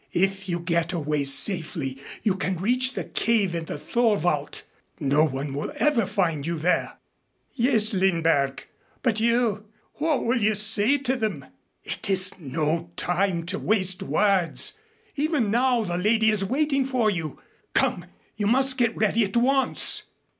If 0.13 0.49
you 0.49 0.61
get 0.61 0.93
away 0.93 1.23
safely 1.25 1.99
you 2.23 2.33
can 2.35 2.57
reach 2.57 2.95
the 2.95 3.03
cave 3.03 3.53
in 3.53 3.65
the 3.65 3.77
Thorwald. 3.77 4.63
No 4.99 5.23
one 5.23 5.53
will 5.53 5.71
ever 5.75 6.07
find 6.07 6.47
you 6.47 6.57
there" 6.57 6.97
"Yes, 7.53 7.93
Lindberg 7.93 8.63
but 9.03 9.19
you 9.19 9.65
what 9.99 10.25
will 10.25 10.41
you 10.41 10.55
say 10.55 10.97
to 10.97 11.15
them?" 11.15 11.45
"It 11.83 12.09
is 12.09 12.39
no 12.39 12.89
time 12.97 13.45
to 13.45 13.59
waste 13.59 14.01
words. 14.01 14.79
Even 15.15 15.51
now 15.51 15.83
the 15.83 15.99
lady 15.99 16.31
is 16.31 16.43
waiting 16.43 16.83
for 16.83 17.11
you. 17.11 17.39
Come, 17.75 18.05
you 18.37 18.47
must 18.47 18.79
get 18.79 18.97
ready 18.97 19.23
at 19.23 19.37
once." 19.37 20.01